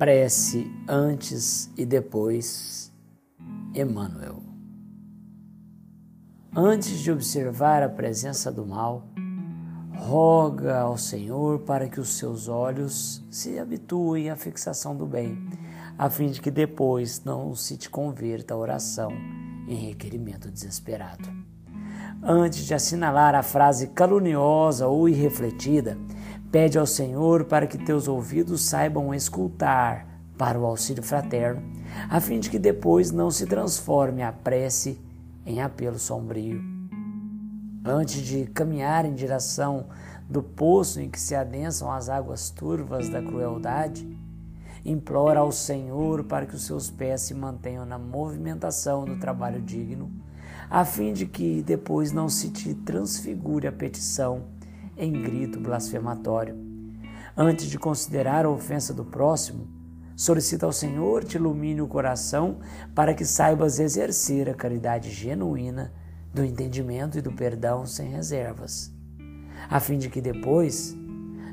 Prece 0.00 0.66
antes 0.88 1.70
e 1.76 1.84
depois, 1.84 2.90
Emmanuel. 3.74 4.42
Antes 6.56 7.00
de 7.00 7.12
observar 7.12 7.82
a 7.82 7.88
presença 7.90 8.50
do 8.50 8.64
mal, 8.64 9.04
roga 9.94 10.80
ao 10.80 10.96
Senhor 10.96 11.58
para 11.58 11.86
que 11.86 12.00
os 12.00 12.16
seus 12.16 12.48
olhos 12.48 13.22
se 13.30 13.58
habituem 13.58 14.30
à 14.30 14.36
fixação 14.36 14.96
do 14.96 15.04
bem, 15.04 15.36
a 15.98 16.08
fim 16.08 16.30
de 16.30 16.40
que 16.40 16.50
depois 16.50 17.22
não 17.22 17.54
se 17.54 17.76
te 17.76 17.90
converta 17.90 18.54
a 18.54 18.56
oração 18.56 19.12
em 19.68 19.88
requerimento 19.88 20.50
desesperado. 20.50 21.28
Antes 22.22 22.64
de 22.64 22.72
assinalar 22.72 23.34
a 23.34 23.42
frase 23.42 23.88
caluniosa 23.88 24.86
ou 24.88 25.06
irrefletida, 25.06 25.98
Pede 26.50 26.76
ao 26.76 26.86
Senhor 26.86 27.44
para 27.44 27.64
que 27.64 27.78
teus 27.78 28.08
ouvidos 28.08 28.62
saibam 28.62 29.14
escutar 29.14 30.04
para 30.36 30.58
o 30.58 30.66
auxílio 30.66 31.00
fraterno, 31.00 31.62
a 32.08 32.20
fim 32.20 32.40
de 32.40 32.50
que 32.50 32.58
depois 32.58 33.12
não 33.12 33.30
se 33.30 33.46
transforme 33.46 34.20
a 34.20 34.32
prece 34.32 34.98
em 35.46 35.62
apelo 35.62 35.96
sombrio. 35.96 36.60
Antes 37.84 38.22
de 38.22 38.46
caminhar 38.46 39.04
em 39.04 39.14
direção 39.14 39.86
do 40.28 40.42
poço 40.42 41.00
em 41.00 41.08
que 41.08 41.20
se 41.20 41.36
adensam 41.36 41.88
as 41.88 42.08
águas 42.08 42.50
turvas 42.50 43.08
da 43.08 43.22
crueldade, 43.22 44.18
implora 44.84 45.38
ao 45.38 45.52
Senhor 45.52 46.24
para 46.24 46.46
que 46.46 46.56
os 46.56 46.66
seus 46.66 46.90
pés 46.90 47.20
se 47.20 47.34
mantenham 47.34 47.86
na 47.86 47.98
movimentação 47.98 49.04
do 49.04 49.20
trabalho 49.20 49.62
digno, 49.62 50.10
a 50.68 50.84
fim 50.84 51.12
de 51.12 51.26
que 51.26 51.62
depois 51.62 52.10
não 52.10 52.28
se 52.28 52.50
te 52.50 52.74
transfigure 52.74 53.68
a 53.68 53.72
petição 53.72 54.58
em 55.00 55.10
grito 55.12 55.58
blasfematório. 55.58 56.54
Antes 57.34 57.66
de 57.66 57.78
considerar 57.78 58.44
a 58.44 58.50
ofensa 58.50 58.92
do 58.92 59.04
próximo, 59.04 59.66
solicita 60.14 60.66
ao 60.66 60.72
Senhor 60.72 61.24
te 61.24 61.36
ilumine 61.36 61.80
o 61.80 61.88
coração 61.88 62.58
para 62.94 63.14
que 63.14 63.24
saibas 63.24 63.80
exercer 63.80 64.48
a 64.50 64.54
caridade 64.54 65.10
genuína 65.10 65.90
do 66.34 66.44
entendimento 66.44 67.16
e 67.16 67.22
do 67.22 67.32
perdão 67.32 67.86
sem 67.86 68.10
reservas, 68.10 68.92
a 69.70 69.80
fim 69.80 69.96
de 69.96 70.10
que 70.10 70.20
depois 70.20 70.94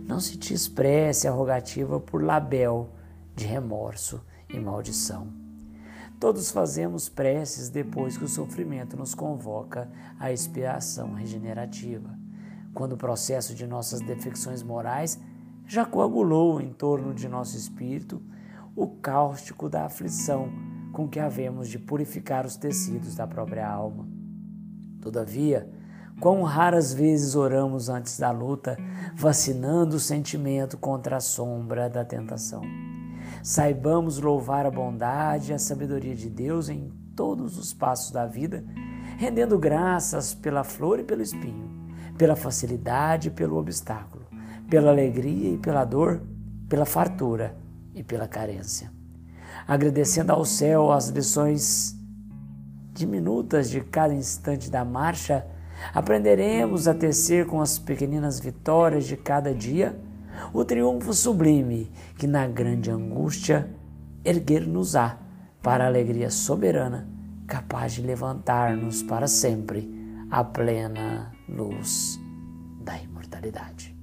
não 0.06 0.20
se 0.20 0.38
te 0.38 0.54
expresse 0.54 1.26
a 1.26 1.32
rogativa 1.32 2.02
por 2.02 2.22
label 2.22 2.92
de 3.34 3.46
remorso 3.46 4.22
e 4.50 4.60
maldição. 4.60 5.32
Todos 6.20 6.52
fazemos 6.52 7.08
preces 7.08 7.70
depois 7.70 8.18
que 8.18 8.26
o 8.26 8.30
sofrimento 8.30 8.98
nos 8.98 9.16
convoca 9.16 9.90
à 10.20 10.34
expiação 10.34 11.14
regenerativa 11.14 12.27
quando 12.74 12.94
o 12.94 12.98
processo 12.98 13.54
de 13.54 13.66
nossas 13.66 14.02
defecções 14.02 14.62
morais 14.64 15.20
já 15.68 15.86
coagulou 15.86 16.62
em 16.62 16.72
torno 16.72 17.14
de 17.14 17.28
nosso 17.28 17.58
espírito 17.58 18.22
o 18.76 18.88
cáustico 18.88 19.68
da 19.68 19.86
aflição 19.86 20.50
com 20.94 21.08
que 21.08 21.20
havemos 21.20 21.68
de 21.68 21.78
purificar 21.78 22.46
os 22.46 22.56
tecidos 22.56 23.16
da 23.16 23.28
própria 23.28 23.68
alma. 23.68 24.08
Todavia, 25.02 25.70
quão 26.20 26.42
raras 26.44 26.94
vezes 26.94 27.36
oramos 27.36 27.90
antes 27.90 28.18
da 28.18 28.32
luta, 28.32 28.78
vacinando 29.14 29.98
o 29.98 30.00
sentimento 30.00 30.78
contra 30.78 31.18
a 31.18 31.22
sombra 31.22 31.90
da 31.90 32.06
tentação. 32.06 32.62
Saibamos 33.44 34.20
louvar 34.20 34.66
a 34.66 34.72
bondade 34.72 35.52
e 35.52 35.54
a 35.54 35.60
sabedoria 35.60 36.16
de 36.16 36.30
Deus 36.30 36.70
em 36.70 36.92
todos 37.16 37.58
os 37.58 37.74
passos 37.74 38.12
da 38.12 38.26
vida, 38.26 38.64
rendendo 39.18 39.58
graças 39.58 40.34
pela 40.34 40.64
flor 40.64 41.00
e 41.00 41.04
pelo 41.04 41.22
espinho 41.22 41.77
pela 42.18 42.36
facilidade 42.36 43.28
e 43.28 43.32
pelo 43.32 43.58
obstáculo, 43.58 44.26
pela 44.70 44.92
alegria 44.92 45.54
e 45.54 45.58
pela 45.58 45.86
dor, 45.86 46.22
pela 46.68 46.86
fartura 46.86 47.56
e 47.94 48.04
pela 48.04 48.28
carência. 48.28 48.92
Agradecendo 49.68 50.32
ao 50.32 50.44
céu 50.46 50.92
as 50.92 51.10
lições 51.10 51.96
diminutas 52.94 53.70
de 53.70 53.82
cada 53.82 54.14
instante 54.14 54.70
da 54.72 54.84
marcha, 54.84 55.46
aprenderemos 55.94 56.88
a 56.88 56.94
tecer 56.94 57.46
com 57.46 57.62
as 57.62 57.78
pequeninas 57.78 58.40
vitórias 58.40 59.06
de 59.06 59.16
cada 59.16 59.54
dia 59.54 59.98
o 60.54 60.64
triunfo 60.64 61.14
sublime 61.14 61.92
que 62.18 62.28
na 62.28 62.48
grande 62.48 62.92
angústia 62.92 63.70
erguer-nos-á 64.24 65.18
para 65.62 65.84
a 65.84 65.88
alegria 65.88 66.30
soberana, 66.30 67.08
capaz 67.48 67.94
de 67.94 68.02
levantar-nos 68.02 69.04
para 69.04 69.28
sempre 69.28 70.07
à 70.30 70.44
plena 70.44 71.32
luz 71.48 72.20
da 72.82 72.98
imortalidade. 72.98 73.97